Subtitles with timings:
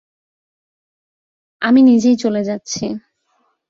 [1.61, 2.85] আমি নিজেই চলে যাচ্ছি।